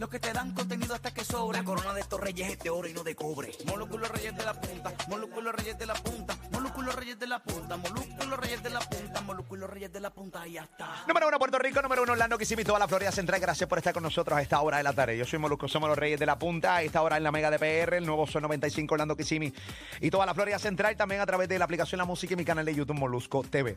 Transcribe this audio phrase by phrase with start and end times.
[0.00, 1.58] los que te dan contenido hasta que sobra.
[1.58, 3.52] La corona de estos reyes es de oro y no de cobre.
[3.66, 7.76] Molúsculos reyes de la punta, molúsculos reyes de la punta, molúsculos reyes de la punta,
[7.76, 11.04] molúsculos reyes de la punta, molúsculos reyes de la punta y ya está.
[11.06, 13.40] Número uno Puerto Rico, número uno Orlando, Kissimmee, toda la Florida Central.
[13.40, 15.18] Gracias por estar con nosotros a esta hora de la tarde.
[15.18, 16.76] Yo soy Molusco, somos los Reyes de la Punta.
[16.76, 19.52] A esta hora en la Mega de PR, el nuevo Sol 95 Orlando, Kissimmee
[20.00, 20.96] y toda la Florida Central.
[20.96, 23.76] También a través de la aplicación La Música y mi canal de YouTube Molusco TV.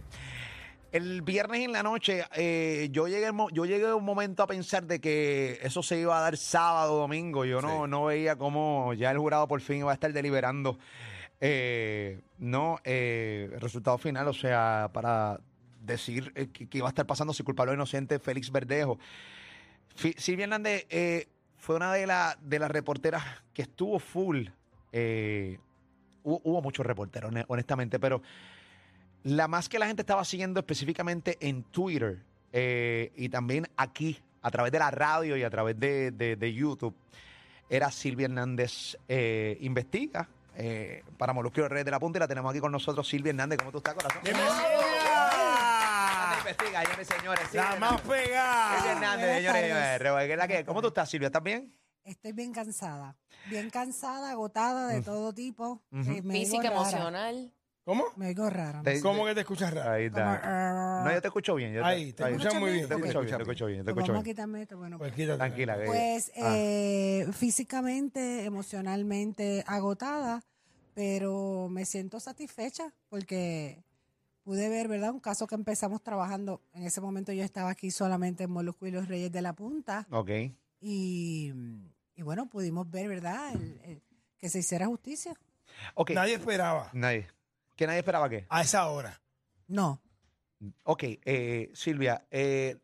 [0.93, 5.01] El viernes en la noche, eh, yo llegué yo llegué un momento a pensar de
[5.01, 7.45] que eso se iba a dar sábado, domingo.
[7.45, 10.77] Yo no, no veía cómo ya el jurado por fin iba a estar deliberando
[11.41, 15.39] eh, no eh, el resultado final, o sea, para
[15.81, 18.99] decir eh, que, que iba a estar pasando si culpable o inocente Félix Verdejo.
[19.95, 24.45] Fi- Silvia Hernández eh, fue una de, la- de las reporteras que estuvo full.
[24.93, 28.21] hubo, hubo muchos reporteros, hone- honestamente, pero
[29.23, 34.51] la más que la gente estaba siguiendo específicamente en Twitter eh, y también aquí, a
[34.51, 36.95] través de la radio y a través de, de- de YouTube,
[37.69, 40.27] era Silvia Hernández eh, Investiga.
[40.55, 43.57] eh, para los Reyes de la Punta y la tenemos aquí con nosotros, Silvia Hernández.
[43.57, 44.21] ¿Cómo tú estás, corazón?
[46.39, 47.53] Investiga, señores y señores.
[47.53, 48.75] La más pegada.
[48.77, 49.97] Silvia Hernández, Buenas señores y tardes.
[50.01, 50.27] señores.
[50.27, 51.27] ¿Qué es la que- ¿Cómo tú estás, Silvia?
[51.27, 51.73] ¿Estás bien?
[52.03, 53.15] Estoy bien cansada.
[53.49, 55.81] Bien cansada, agotada de todo tipo.
[55.93, 57.51] Eh, oigo Física, emocional.
[57.85, 58.05] ¿Cómo?
[58.15, 58.81] Me oigo rara.
[58.81, 59.91] Te- ¿Cómo que te escuchas raro?
[59.91, 60.39] Ahí está.
[60.43, 61.73] ah, No, yo te escucho bien.
[61.73, 62.87] yo Ahí, te escuchas muy bien.
[62.87, 64.35] Te escucho bien, te escucho bien, te pues escucho vamos a bien.
[64.35, 64.77] quitarme esto.
[64.77, 65.37] Bueno, Pues quítate.
[65.37, 65.77] Tranquila.
[65.77, 66.53] que- pues ah.
[66.55, 70.43] eh, físicamente, emocionalmente agotada,
[70.93, 73.83] pero me siento satisfecha porque
[74.43, 75.11] pude ver, ¿verdad?
[75.11, 76.61] Un caso que empezamos trabajando.
[76.73, 80.07] En ese momento yo estaba aquí solamente en Molusco y los Reyes de la Punta.
[80.09, 80.29] Ok.
[80.79, 81.51] Y,
[82.15, 83.53] y bueno, pudimos ver, ¿verdad?
[83.53, 84.01] El- el-
[84.37, 85.33] que se hiciera justicia.
[85.95, 86.11] Ok.
[86.11, 87.27] Nadie esperaba Nadie.
[87.75, 88.45] ¿Que nadie esperaba qué?
[88.49, 89.19] a esa hora.
[89.67, 90.01] No,
[90.83, 92.77] Ok, eh, Silvia, eh,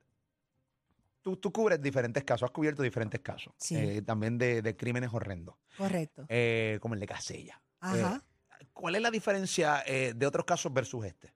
[1.22, 3.54] tú, tú cubres diferentes casos, has cubierto diferentes casos.
[3.58, 3.76] Sí.
[3.78, 6.26] eh, también de, de crímenes horrendos, correcto.
[6.28, 7.62] eh, como el de Casella.
[7.80, 8.22] Ajá.
[8.60, 11.34] Eh, ¿Cuál es la diferencia eh, de otros casos versus este?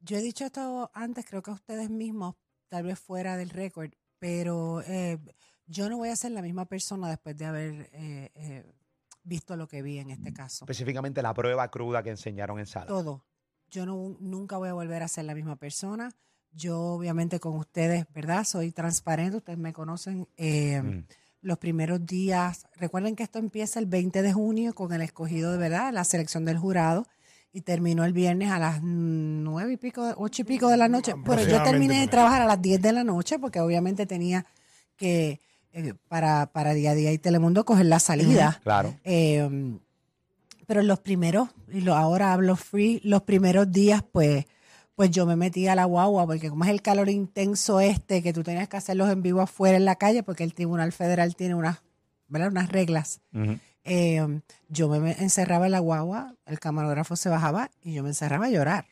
[0.00, 2.34] Yo he dicho esto antes, creo que a ustedes mismos,
[2.68, 5.18] tal vez fuera del récord, pero eh,
[5.66, 8.72] yo no voy a ser la misma persona después de haber eh, eh,
[9.24, 10.64] visto lo que vi en este caso.
[10.64, 12.86] Específicamente la prueba cruda que enseñaron en sala.
[12.86, 13.24] Todo.
[13.70, 16.12] Yo no, nunca voy a volver a ser la misma persona.
[16.54, 18.44] Yo, obviamente, con ustedes, ¿verdad?
[18.44, 20.28] Soy transparente, ustedes me conocen.
[20.36, 21.04] eh, Mm.
[21.40, 25.58] Los primeros días, recuerden que esto empieza el 20 de junio con el escogido de
[25.58, 27.04] verdad, la selección del jurado,
[27.52, 31.14] y terminó el viernes a las nueve y pico, ocho y pico de la noche.
[31.24, 34.46] Pero yo terminé de trabajar a las 10 de la noche porque obviamente tenía
[34.96, 35.40] que,
[35.72, 38.60] eh, para, para día a día y Telemundo, coger la salida.
[38.62, 38.94] Claro.
[39.04, 39.78] Eh,
[40.66, 44.46] pero los primeros, y lo, ahora hablo free, los primeros días, pues,
[44.94, 48.32] pues yo me metí a la guagua, porque como es el calor intenso este, que
[48.32, 51.54] tú tenías que hacerlos en vivo afuera en la calle, porque el Tribunal Federal tiene
[51.54, 51.82] unas,
[52.28, 52.48] ¿verdad?
[52.48, 53.20] unas reglas.
[53.84, 58.10] Eh, yo me, me encerraba en la guagua, el camarógrafo se bajaba y yo me
[58.10, 58.86] encerraba a llorar.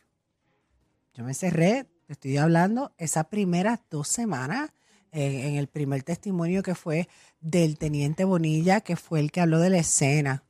[1.15, 4.71] Yo me encerré, te estoy hablando, esas primeras dos semanas,
[5.13, 7.09] en el primer testimonio que fue
[7.41, 10.45] del teniente Bonilla, que fue el que habló de la escena,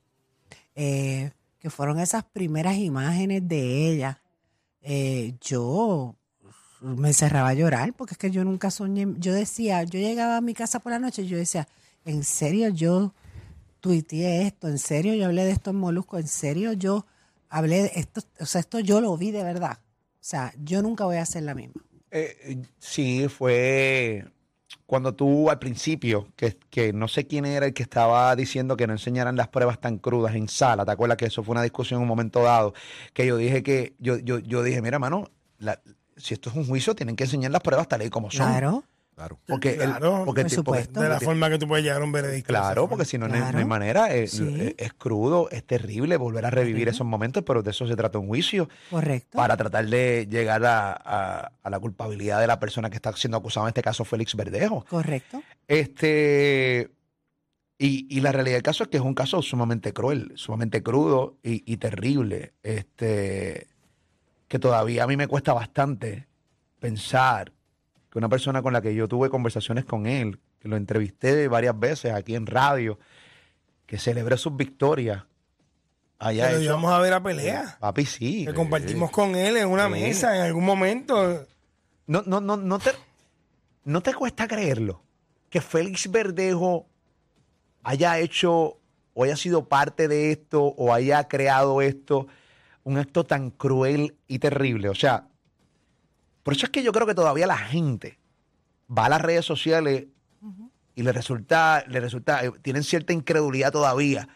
[0.75, 4.22] eh, que fueron esas primeras imágenes de ella.
[4.82, 6.16] Eh, yo
[6.81, 9.06] me encerraba a llorar porque es que yo nunca soñé.
[9.19, 11.69] Yo decía, yo llegaba a mi casa por la noche y yo decía,
[12.04, 13.15] ¿en serio yo
[13.81, 14.69] tuiteé esto?
[14.69, 16.19] ¿En serio yo hablé de esto en Molusco?
[16.19, 17.06] ¿En serio yo
[17.48, 18.22] hablé de esto?
[18.41, 19.78] O sea, esto yo lo vi de verdad.
[19.82, 21.82] O sea, yo nunca voy a ser la misma.
[22.10, 24.25] Eh, sí, fue
[24.91, 28.89] cuando tú al principio, que, que no sé quién era el que estaba diciendo que
[28.89, 31.99] no enseñaran las pruebas tan crudas en sala, ¿te acuerdas que eso fue una discusión
[31.99, 32.75] en un momento dado?
[33.12, 35.81] Que yo dije que, yo, yo, yo dije, mira, hermano, la-
[36.17, 38.47] si esto es un juicio, tienen que enseñar las pruebas tal y como son.
[38.49, 38.83] Claro.
[39.47, 41.00] Porque, el- Claro, porque, por ti- porque-.
[41.00, 42.48] De la forma que tú puedes llegar a un veredicto.
[42.48, 43.66] Claro, porque si no, no hay- no hay Claro.
[43.66, 44.14] manera.
[44.14, 44.47] eh, Sí.
[44.58, 46.97] eh, Es, crudo, es terrible volver a revivir Correcto.
[46.97, 49.36] esos momentos, pero de eso se trata un juicio Correcto.
[49.36, 53.36] para tratar de llegar a, a- a la culpabilidad de la persona que está siendo
[53.36, 54.84] acusada, en este caso Félix Verdejo.
[54.88, 55.42] Correcto.
[55.69, 56.91] Este,
[57.78, 61.39] y, y la realidad del caso es que es un caso sumamente cruel, sumamente crudo
[61.42, 62.53] y, y terrible.
[62.62, 63.66] Este,
[64.48, 66.27] que todavía a mí me cuesta bastante
[66.78, 67.53] pensar
[68.10, 71.78] que una persona con la que yo tuve conversaciones con él, que lo entrevisté varias
[71.78, 72.98] veces aquí en radio,
[73.86, 75.24] que celebré sus victorias,
[76.21, 77.77] lo hecho- íbamos a ver a pelea.
[77.80, 78.45] Papi, sí.
[78.47, 79.91] Que compartimos con él en una Sí.
[79.92, 81.47] mesa en algún momento.
[82.07, 82.91] No, no, no, no te,
[83.84, 85.03] no te cuesta creerlo
[85.48, 86.86] que Félix Verdejo
[87.83, 88.77] haya hecho
[89.15, 92.27] o haya sido parte de esto o haya creado esto,
[92.84, 94.89] un acto tan cruel y terrible.
[94.89, 95.28] O sea,
[96.42, 98.19] por eso es que yo creo que todavía la gente
[98.91, 100.21] va a las redes sociales y
[100.97, 104.28] y le resulta, le resulta, eh, tienen cierta incredulidad todavía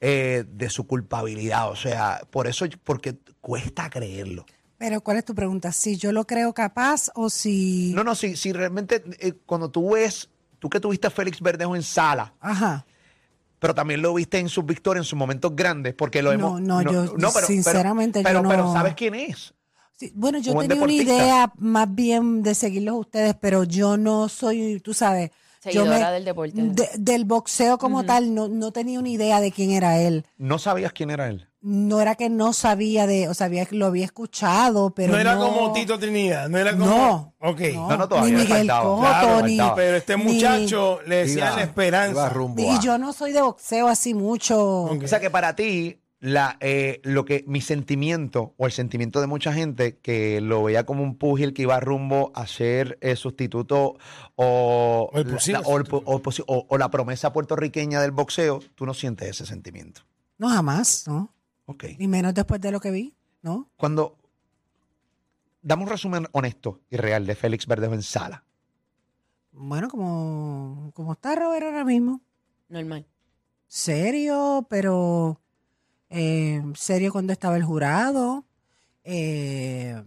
[0.00, 1.68] eh, de su culpabilidad.
[1.70, 4.46] O sea, por eso, porque cuesta creerlo.
[4.78, 5.70] Pero ¿cuál es tu pregunta?
[5.70, 7.92] ¿Si yo lo creo capaz o si...
[7.94, 10.30] No, no, si, si realmente eh, cuando tú ves,
[10.60, 12.86] tú que tuviste a Félix Verdejo en sala, Ajá.
[13.58, 16.60] pero también lo viste en sus victorias, en sus momentos grandes, porque lo No, hemos...
[16.62, 17.14] no, yo
[17.46, 19.52] sinceramente yo pero, pero no- ¿sabes quién es?
[19.96, 24.80] Sí, bueno, yo tenía una idea más bien de seguirlos ustedes, pero yo no soy,
[24.80, 25.30] tú sabes,
[25.64, 26.60] yo Seguidora del deporte.
[26.60, 30.24] de- del boxeo como tal, no, no tenía una idea de quién era él.
[30.38, 31.48] No sabías quién era él.
[31.60, 35.36] No era que no sabía de, o sea, había- lo había escuchado, pero no era
[35.36, 36.86] no- como Tito Trinidad, no era como.
[36.86, 37.34] No.
[37.38, 37.60] Ok.
[37.74, 38.82] No, No, no, todavía ni Miguel faltaba.
[38.82, 39.58] Cotto, Claro, ni.
[39.76, 42.28] Pero este ni- muchacho le decía Iba- la esperanza.
[42.30, 44.82] rumbo Y yo no soy de boxeo así mucho.
[44.86, 45.04] Ok.
[45.04, 49.26] O sea que para ti, la, eh, lo que mi sentimiento o el sentimiento de
[49.26, 53.96] mucha gente que lo veía como un pugil que iba rumbo a ser eh, sustituto
[54.36, 56.10] o, O el posible la, o el- sustituto.
[56.10, 60.02] o el posi- o- o la promesa puertorriqueña del boxeo, tú no sientes ese sentimiento.
[60.38, 61.34] No, jamás, ¿no?
[61.66, 61.84] Ok.
[61.98, 63.68] Y menos después de lo que vi, ¿no?
[63.76, 64.16] Cuando
[65.60, 68.44] dame un resumen honesto y real de Félix Verdejo en sala.
[69.50, 72.20] Bueno, como, como está Robert ahora mismo.
[72.68, 73.06] Normal.
[73.66, 75.40] serio, pero
[76.12, 78.44] eh, serio cuando estaba el jurado.
[79.04, 80.00] eh,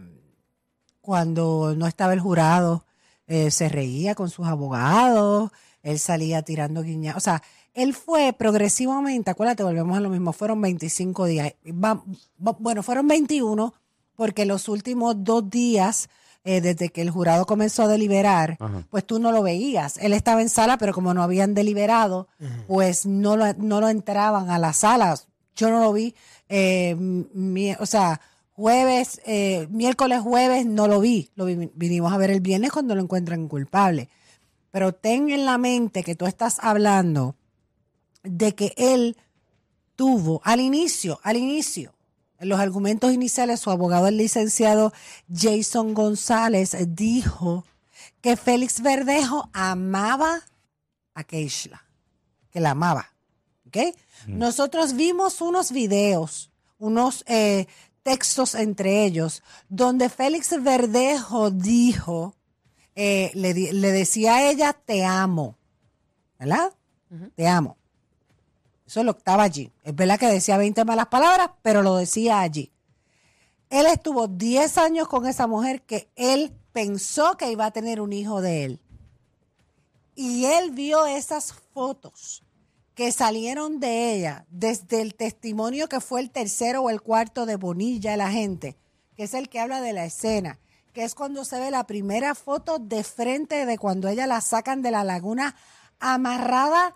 [1.01, 2.85] cuando no estaba el jurado,
[3.27, 5.51] eh, se reía con sus abogados,
[5.83, 7.15] él salía tirando guiñas.
[7.15, 7.43] O sea,
[7.73, 11.53] él fue progresivamente, acuérdate, volvemos a lo mismo, fueron 25 días.
[11.67, 12.01] Va-
[12.45, 13.73] va- bueno, fueron 21
[14.15, 16.09] porque los últimos dos días,
[16.43, 18.83] eh, desde que el jurado comenzó a deliberar, Ajá.
[18.89, 19.97] pues tú no lo veías.
[19.97, 22.27] Él estaba en sala, pero como no habían deliberado,
[22.67, 25.27] pues no lo, no lo entraban a las salas.
[25.55, 26.15] Yo no lo vi,
[26.49, 28.21] eh, mi- o sea,
[28.53, 31.31] jueves, eh, miércoles, jueves, no lo vi.
[31.35, 34.09] Lo vi- vinimos a ver el viernes cuando lo encuentran culpable.
[34.71, 37.35] Pero ten en la mente que tú estás hablando
[38.23, 39.15] de que él
[39.95, 41.93] tuvo al inicio, al inicio,
[42.39, 44.91] en los argumentos iniciales, su abogado, el licenciado
[45.33, 47.63] Jason González, dijo
[48.19, 50.41] que Félix Verdejo amaba
[51.13, 51.85] a Keishla,
[52.51, 53.14] que la amaba.
[53.75, 53.95] ¿Ok?
[54.27, 57.67] Nosotros vimos unos videos, unos eh,
[58.03, 62.35] textos entre ellos, donde Félix Verdejo dijo,
[62.95, 65.57] eh, le decía a ella, te amo,
[66.39, 66.73] ¿verdad?
[67.35, 67.77] Te amo.
[68.87, 69.71] Eso lo estaba allí.
[69.83, 72.71] Es verdad que decía 20 malas palabras, pero lo decía allí.
[73.69, 78.13] Él estuvo 10 años con esa mujer que él pensó que iba a tener un
[78.13, 78.79] hijo de él.
[80.13, 82.44] Y él vio esas fotos
[82.95, 87.57] que salieron de ella desde el testimonio que fue el tercero o el cuarto de
[87.57, 88.77] Bonilla, la gente,
[89.17, 90.59] que es el que habla de la escena,
[90.93, 94.81] que es cuando se ve la primera foto de frente de cuando ella la sacan
[94.81, 95.55] de la laguna
[95.99, 96.95] amarrada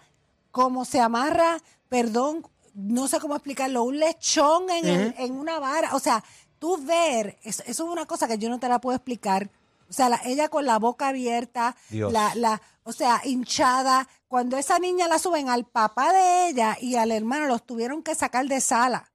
[0.51, 1.57] como se amarra,
[1.89, 5.95] perdón, no sé cómo explicarlo, un lechón en, el- en una vara.
[5.95, 6.23] O sea,
[6.59, 9.49] tú ver, es- eso es una cosa que yo no te la puedo explicar.
[9.89, 12.13] O sea, la- ella con la boca abierta, Dios.
[12.13, 14.07] la, la, o sea, hinchada.
[14.27, 18.13] Cuando esa niña la suben al papá de ella y al hermano, los tuvieron que
[18.15, 19.11] sacar de sala.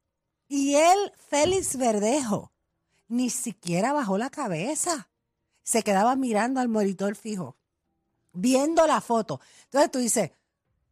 [0.48, 2.52] Y él, Félix Verdejo,
[3.08, 5.08] ni siquiera bajó la cabeza.
[5.62, 7.56] Se quedaba mirando al monitor fijo,
[8.32, 9.40] viendo la foto.
[9.64, 10.30] Entonces tú dices,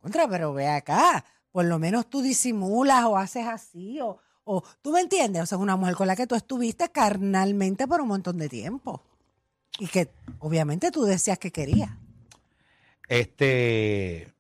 [0.01, 4.93] contra, pero ve acá, por lo menos tú disimulas o haces así, o, o tú
[4.93, 8.09] me entiendes, o sea, es una mujer con la que tú estuviste carnalmente por un
[8.09, 9.03] montón de tiempo.
[9.79, 11.91] Y que obviamente tú decías que querías.
[13.09, 14.33] Este,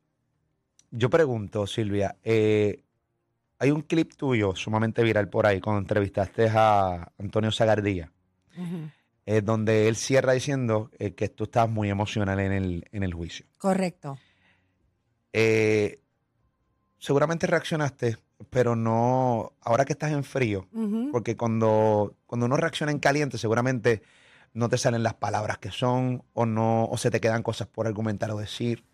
[0.91, 2.83] yo pregunto, Silvia, eh,
[3.59, 8.11] hay un clip tuyo sumamente viral por ahí cuando entrevistaste a Antonio Zagardía,
[9.27, 13.15] eh, donde él cierra diciendo eh, que tú estabas muy emocional en el, en el
[13.15, 13.47] juicio.
[13.59, 14.19] Correcto.
[16.99, 20.69] Seguramente reaccionaste, pero no, ahora que estás en frío,
[21.11, 24.03] porque cuando, cuando uno reacciona en caliente, seguramente
[24.55, 27.87] no te salen las palabras que son, o no, o se te quedan cosas por
[27.87, 28.85] argumentar o decir.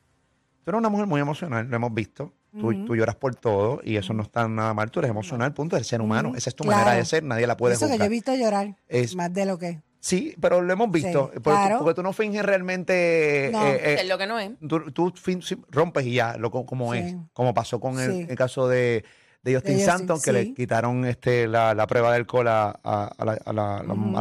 [0.65, 2.33] Tú eres una mujer muy emocional, lo hemos visto.
[2.59, 4.91] Tú, tú lloras por todo y eso no está nada mal.
[4.91, 6.33] Tú eres emocional, punto, eres ser humano.
[6.35, 6.79] Esa es tu claro.
[6.81, 9.45] manera de ser, nadie la puede Eso que yo he visto llorar Es- más de
[9.47, 9.83] lo que.
[10.01, 11.31] Sí, pero lo hemos visto.
[11.35, 11.79] Sí, porque, tú- claro.
[11.81, 13.51] porque tú no finges realmente.
[13.53, 13.67] No.
[13.67, 14.53] eh, eh, es lo que no es.
[14.67, 17.01] tú, tú fin- rompes y ya, lo, co- como Sí.
[17.01, 17.17] es.
[17.33, 18.27] Como pasó con el, Sí.
[18.29, 19.05] el caso de,
[19.43, 20.37] de Justin Santos, que sí.
[20.37, 23.53] le quitaron este, la, la prueba del alcohol a, a- a la, a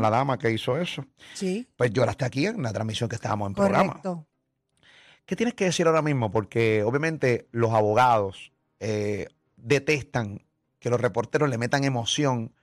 [0.01, 1.05] la- dama que hizo eso.
[1.33, 3.99] Sí, Pues lloraste aquí en la transmisión que estábamos en programa.
[5.25, 6.31] ¿Qué tienes que decir ahora mismo?
[6.31, 10.41] Porque obviamente los abogados eh, detestan
[10.79, 12.53] que los reporteros le metan emoción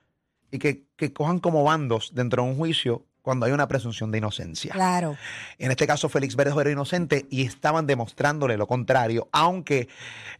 [0.50, 4.18] y que, que cojan como bandos dentro de un juicio cuando hay una presunción de
[4.18, 4.74] inocencia.
[4.74, 5.16] Claro.
[5.56, 9.88] En este caso, Félix Verdejo era inocente y estaban demostrándole lo contrario, aunque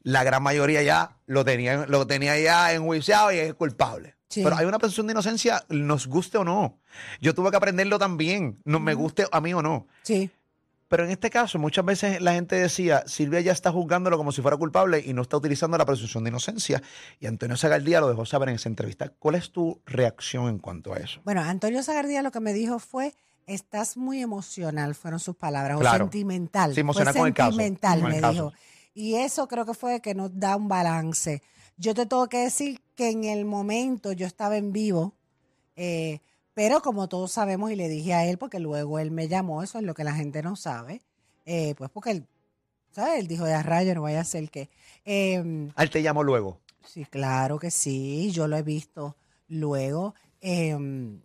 [0.03, 4.17] la gran mayoría ya lo tenía, lo tenía ya enjuiciado y es culpable.
[4.29, 4.43] Sí.
[4.45, 6.79] Pero hay una presunción de inocencia, nos guste o no.
[7.23, 9.87] Yo tuve que aprenderlo también, no me guste a mí o no.
[10.03, 10.31] Sí.
[10.95, 14.43] Pero en este caso, muchas veces la gente decía, Silvia ya está juzgándolo como si
[14.43, 16.81] fuera culpable y no está utilizando la presunción de inocencia.
[17.19, 19.09] Y Antonio Sagaldía lo dejó saber en esa entrevista.
[19.19, 21.21] ¿Cuál es tu reacción en cuanto a eso?
[21.25, 23.13] Bueno, Antonio Zagardía lo que me dijo fue,
[23.49, 26.05] estás muy emocional, fueron sus palabras, Claro.
[26.05, 26.75] o sentimental.
[26.75, 28.33] Sí, emocional Fue con el caso, sentimental, con el me caso.
[28.33, 28.53] dijo.
[28.95, 31.43] Y eso creo que fue que nos da un balance.
[31.77, 35.13] Yo te tengo que decir que en el momento yo estaba en vivo,
[35.75, 36.21] eh,
[36.55, 39.79] pero como todos sabemos, y le dije a él, porque luego él me llamó, eso
[39.79, 41.03] es lo que la gente no sabe,
[41.47, 42.27] eh, pues porque él,
[42.93, 43.19] ¿sabes?
[43.19, 44.71] Él dijo, de a rayo, no vaya a ser que...
[45.05, 46.61] em, Él te llamó luego.
[46.87, 49.17] Sí, claro que sí, yo lo he visto
[49.49, 50.15] luego.
[50.41, 51.21] Em,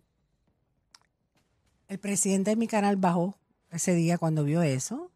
[1.88, 3.36] el presidente de mi canal bajó
[3.70, 5.10] ese día cuando vio eso,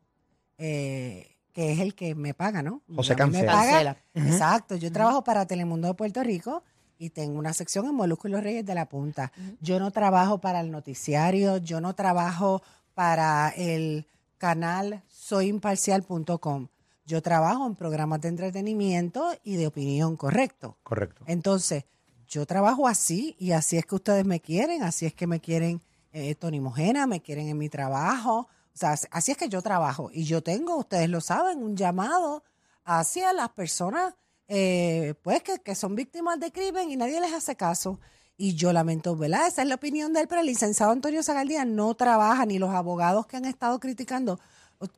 [0.59, 2.83] eh, que es el que me paga, ¿no?
[2.94, 3.52] José A me Cancela.
[3.52, 3.97] paga- Cancela.
[4.14, 6.62] Exacto, yo trabajo para Telemundo de Puerto Rico
[6.98, 9.32] y tengo una sección en Molusco y los Reyes de la Punta.
[9.60, 12.62] Yo no trabajo para el noticiario, yo no trabajo
[12.94, 14.06] para el
[14.38, 16.68] canal soyimparcial.com.
[17.06, 20.78] Yo trabajo en programas de entretenimiento y de opinión, correcto.
[20.82, 21.24] Correcto.
[21.26, 21.84] Entonces,
[22.26, 25.82] yo trabajo así y así es que ustedes me quieren, así es que me quieren
[26.12, 28.48] eh, Tony Mojena, me quieren en mi trabajo.
[28.74, 30.10] O sea, así- así es que yo trabajo.
[30.12, 32.42] Y yo tengo, ustedes lo saben, un llamado
[32.84, 34.14] hacia las personas
[34.48, 38.00] eh, pues que, que son víctimas de crimen y nadie les hace caso.
[38.36, 39.46] Y yo lamento, ¿verdad?
[39.46, 42.70] Esa es la opinión de él, pero el licenciado Antonio Zagaldía no trabaja, ni los
[42.70, 44.40] abogados que han estado criticando.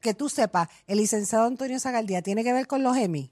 [0.00, 3.31] Que tú sepas, el licenciado Antonio Zagaldía tiene que ver con los EMI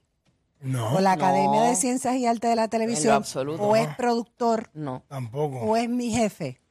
[0.61, 1.65] No, con la Academia No.
[1.67, 3.63] de Ciencias y Artes de la Televisión, absoluto.
[3.63, 5.57] o es productor, No, tampoco.
[5.61, 6.61] o es mi jefe.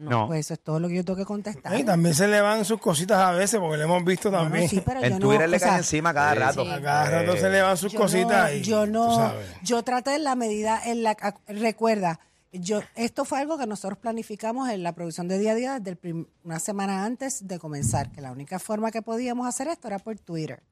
[0.00, 0.26] No.
[0.28, 1.78] Pues eso es todo lo que yo tengo que contestar.
[1.78, 4.66] Y también se le van sus cositas a veces, porque lo hemos visto Bueno, también.
[4.68, 6.64] sí, pero yo en no, Twitter o le sea, caen encima cada rato.
[6.64, 6.70] Sí.
[6.70, 9.46] A cada rato se le van sus yo cositas no, y yo tú no, sabes.
[9.62, 12.18] yo traté en la medida en la ac- recuerda,
[12.50, 15.90] yo esto fue algo que nosotros planificamos en la producción de día a día desde
[15.90, 19.86] el prim- una semana antes de comenzar, que la única forma que podíamos hacer esto
[19.86, 20.62] era por Twitter,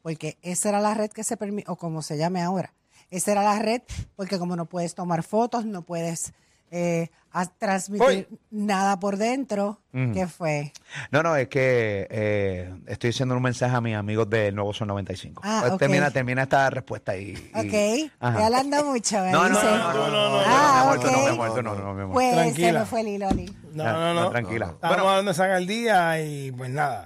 [0.00, 2.72] porque esa era la red que se permite o como se llame ahora,
[3.10, 3.82] esa era la red
[4.14, 6.32] porque como no puedes tomar fotos, no puedes
[6.70, 10.72] eh, a- transmitir nada por dentro, ¿qué fue?
[11.10, 14.88] No, no, es que eh, estoy haciendo un mensaje a mis amigos del Nuevo Son
[14.88, 15.42] 95.
[15.44, 15.78] Ah, Pues ok.
[15.78, 17.32] termina, termina esta respuesta y.
[17.32, 18.38] y- Ok, Ajá.
[18.38, 19.66] ya hablando mucho, ¿me No, no, no, dice?
[19.70, 21.28] no, no, no, no, Ah, no, no, mi ok.
[21.28, 22.12] amor, tú no, no, amor.
[22.14, 23.28] Pues se me fue el hilo.
[23.30, 24.20] No, No, no, no.
[24.22, 24.66] no, tranquila.
[24.74, 25.08] Estamos Bueno.
[25.10, 27.04] hablando de San al día y pues nada.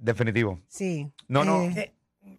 [0.00, 0.58] Definitivo.
[0.68, 1.08] Sí.
[1.28, 1.62] No, no.
[1.62, 1.92] Eh,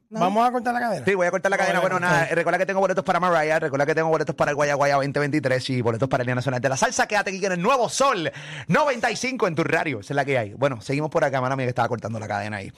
[0.09, 0.19] ¿no?
[0.19, 1.05] Vamos a cortar la cadena.
[1.05, 1.79] Sí, voy a cortar la cadena.
[1.79, 4.55] Bueno, nada, eh, recuerda que tengo boletos para Mariah, recuerda que tengo boletos para el
[4.55, 7.07] Guaya Guaya 2023 y boletos para el Día Nacional de la Salsa.
[7.07, 8.31] Quédate aquí en el Nuevo Sol
[8.67, 9.99] 95 en tu radio.
[9.99, 10.53] Esa es la que hay.
[10.53, 12.71] Bueno, seguimos por acá, mano mía, que estaba cortando la cadena ahí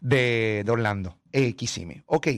[0.00, 1.18] de, de Orlando.
[1.32, 2.02] Eh, Kissimmee.
[2.06, 2.28] Ok.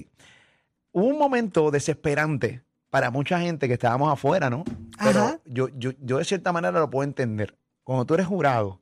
[0.92, 4.64] Hubo un momento desesperante para mucha gente que estábamos afuera, ¿no?
[5.02, 5.38] Pero Ajá.
[5.45, 7.57] yo, yo, yo de cierta manera lo puedo entender.
[7.85, 8.80] Cuando tú eres jurado,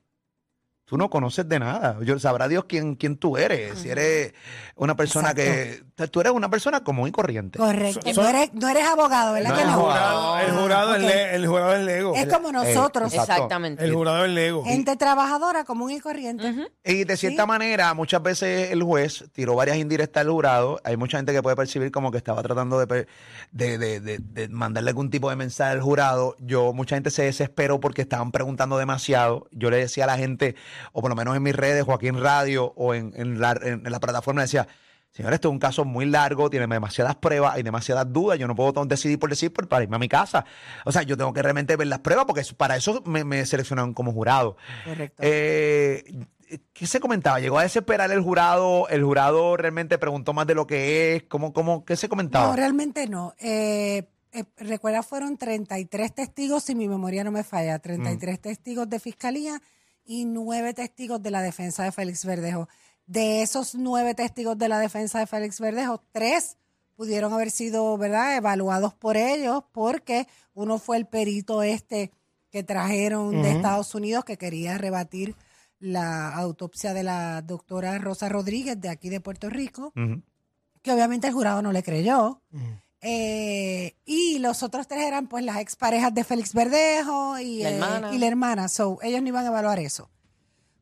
[0.89, 1.99] tú no conoces de nada.
[2.03, 3.79] Yo, sabrá Dios quién, quién tú eres.
[3.79, 4.33] Si eres
[4.75, 5.83] una persona que...
[6.07, 7.59] Tú eres una persona común y corriente.
[7.59, 8.01] Correcto.
[8.15, 9.73] No, eres, no eres abogado, ¿verdad No que no?
[9.81, 11.09] jurado, el Ah, jurado, es ok.
[11.09, 12.15] le- el jurado es lego.
[12.15, 13.33] Es como nosotros, Eh, exacto.
[13.33, 13.85] exactamente.
[13.85, 14.65] El jurado es lego.
[14.65, 16.49] gente trabajadora común y corriente.
[16.51, 16.63] Ujú.
[16.85, 17.49] Y de cierta Sí.
[17.49, 20.81] manera, muchas veces el juez tiró varias indirectas al jurado.
[20.85, 23.09] Hay mucha gente que puede percibir como que estaba tratando de, per-
[23.51, 26.37] de, de- de- de mandarle algún tipo de mensaje al jurado.
[26.39, 29.49] Yo, mucha gente se desesperó porque estaban preguntando demasiado.
[29.51, 30.55] Yo le decía a la gente,
[30.93, 33.91] o por lo menos en mis redes, Joaquín Radio, o en, en la, en- en
[33.91, 34.69] la plataforma, le decía,
[35.13, 38.55] señor, esto es un caso muy largo, tiene demasiadas pruebas, hay demasiadas dudas, yo no
[38.55, 40.45] puedo decidir por decir por, para irme a mi casa.
[40.85, 43.95] O sea, yo tengo que realmente ver las pruebas porque para eso me, me seleccionaron
[43.95, 44.57] como jurado.
[44.85, 45.23] Correcto.
[45.25, 46.05] Eh,
[46.73, 47.41] ¿Qué se comentaba?
[47.41, 48.89] ¿Llegó a desesperar el jurado?
[48.89, 51.23] ¿El jurado realmente preguntó más de lo que es?
[51.25, 52.49] ¿Cómo, cómo, ¿Qué se comentaba?
[52.49, 53.35] No, realmente no.
[53.39, 59.01] Eh, eh, recuerda, fueron 33 testigos, si mi memoria no me falla, 33 testigos de
[59.01, 59.61] fiscalía
[60.05, 62.69] y nueve testigos de la defensa de Félix Verdejo.
[63.09, 66.57] De esos nueve testigos de la defensa de Félix Verdejo, tres
[66.95, 72.13] pudieron haber sido, ¿verdad?, evaluados por ellos, porque uno fue el perito este
[72.51, 75.35] que trajeron de Estados Unidos que quería rebatir
[75.81, 79.93] la autopsia de la doctora Rosa Rodríguez de aquí de Puerto Rico
[80.83, 82.41] que obviamente el jurado no le creyó.
[83.01, 87.75] Eh, y los otros tres eran pues las exparejas de Félix Verdejo y La eh,
[87.75, 88.15] hermana.
[88.15, 88.69] y la hermana.
[88.69, 90.11] So, ellos no iban a evaluar eso.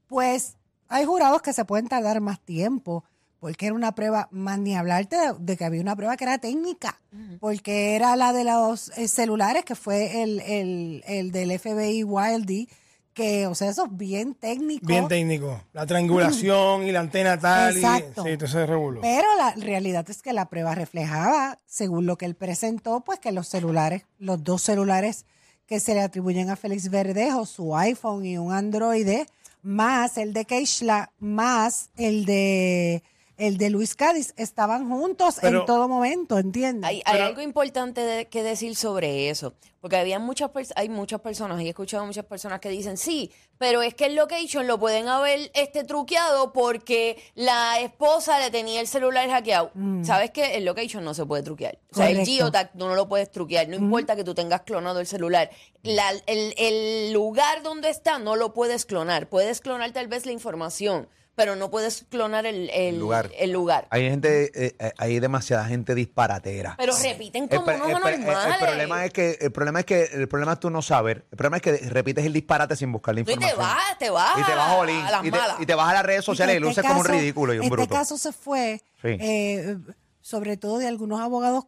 [0.06, 0.56] Pues
[0.88, 3.04] hay jurados que se pueden tardar más tiempo
[3.40, 6.38] porque era una prueba, más ni hablarte de, de que había una prueba que era
[6.38, 6.98] técnica,
[7.38, 12.68] porque era la de los eh, celulares, que fue el, el, el del FBI Wildy,
[13.12, 14.86] que, o sea, eso es bien técnico.
[14.86, 15.62] Bien técnico.
[15.72, 17.76] La triangulación y la antena tal.
[17.76, 18.26] Exacto.
[18.26, 19.00] Y, sí, todo ese revuelo.
[19.00, 23.32] Pero la realidad es que la prueba reflejaba, según lo que él presentó, pues que
[23.32, 25.24] los celulares, los dos celulares
[25.66, 29.24] que se le atribuyen a Félix Verdejo, su iPhone y un Android,
[29.66, 33.02] más el de Keishla, más el de
[33.38, 36.88] el de Luis Cádiz, estaban juntos Pero- en todo momento, ¿entiendes?
[36.88, 41.60] Hay, hay algo importante de- que decir sobre eso, porque había muchas hay muchas personas,
[41.60, 45.08] y he escuchado muchas personas que dicen, sí, pero es que el location lo pueden
[45.08, 49.70] haber este truqueado porque la esposa le tenía el celular hackeado.
[50.02, 51.78] ¿Sabes que El location no se puede truquear.
[51.92, 55.06] O sea, el geotag no lo puedes truquear, no importa que tú tengas clonado el
[55.06, 55.50] celular.
[55.82, 59.28] La- el, el lugar donde está no lo puedes clonar.
[59.28, 63.30] Puedes clonar tal vez la información, pero no puedes clonar el, el- lugar.
[63.38, 63.86] el lugar.
[63.90, 66.74] Hay gente, eh, eh, hay demasiada gente disparatera.
[66.78, 67.96] Pero repiten El, como pre- unos el el-
[68.30, 68.54] anormales.
[68.60, 71.26] el problema es que el problema es que el problema es tú no saber.
[71.30, 73.76] El problema es que repites el disparate sin buscar la Tú y te información.
[73.76, 75.56] vas, te vas y te vas a- las y, te, malas.
[75.60, 77.64] y te vas a las redes sociales y, luces este como un ridículo y un
[77.64, 77.94] este bruto.
[77.94, 79.08] caso se fue, Sí.
[79.20, 79.76] eh,
[80.22, 81.66] sobre todo de algunos abogados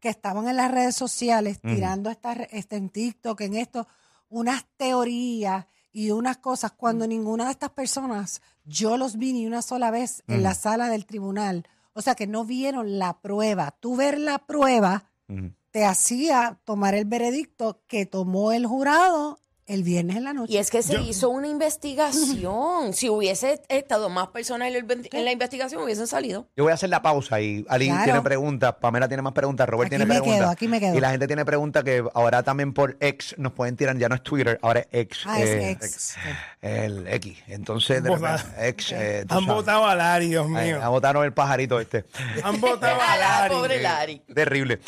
[0.00, 3.86] que estaban en las redes sociales tirando esta, re- este, en TikTok, en esto,
[4.30, 9.62] unas teorías y unas cosas, cuando ninguna de estas personas, yo los vi ni una
[9.62, 11.66] sola vez en la sala del tribunal.
[11.92, 13.74] O sea que no vieron la prueba.
[13.80, 15.52] Tú ver la prueba Ujú.
[15.70, 19.40] te hacía tomar el veredicto que tomó el jurado
[19.70, 20.52] el viernes en la noche.
[20.52, 22.92] Y es que se hizo una investigación.
[22.92, 26.46] si hubiese estado más personas en la, inve- en la investigación, hubiesen salido.
[26.56, 28.04] Yo voy a hacer la pausa y Ali Claro.
[28.04, 30.38] tiene preguntas, Pamela tiene más preguntas, Robert Aquí tiene me preguntas.
[30.40, 30.94] quedo, aquí me quedo.
[30.96, 34.14] Y la gente tiene preguntas que ahora también por X nos pueden tirar, ya no
[34.14, 35.22] es Twitter, ahora es X.
[35.26, 36.16] Ah, es eh, ex.
[36.62, 37.38] El X.
[37.48, 38.92] Entonces, de Vota- repente, X.
[38.92, 39.54] eh, tú Han sabes.
[39.56, 40.82] votado a Lari, Dios Ay, mío.
[40.82, 42.04] a votaron el pajarito este.
[42.44, 43.54] Han votado a Ah, Lari.
[43.54, 44.22] pobre Lari.
[44.34, 44.80] Terrible.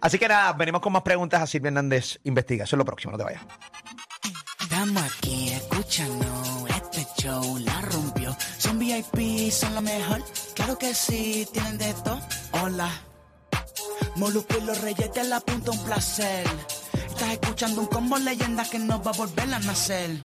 [0.00, 2.64] Así que nada, venimos con más preguntas a Silvia Hernández Investiga.
[2.64, 3.42] Eso es lo próximo, no te vayas.
[4.70, 8.36] Estamos aquí escuchando este show, la rompió.
[8.58, 10.22] Son VIP, son lo mejor.
[10.54, 12.20] Claro que sí, tienen de todo.
[12.52, 12.90] Hola.
[14.16, 16.46] Molusco y los reyes de la punta, un placer.
[16.92, 20.10] Estás escuchando un combo leyenda que no va a volver a nacer.